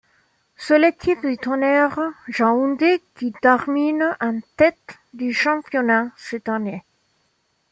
[0.57, 1.99] C'est l'équipe du Tonnerre
[2.39, 6.83] Yaoundé qui termine en tête du championnat cette année.